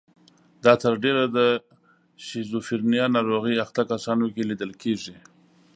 دا 0.63 0.73
تر 0.83 0.93
ډېره 1.03 1.23
د 1.37 1.39
شیزوفرنیا 2.27 3.05
ناروغۍ 3.15 3.55
اخته 3.65 3.81
کسانو 3.91 4.25
کې 4.33 4.43
لیدل 4.49 4.71
کیږي. 4.81 5.15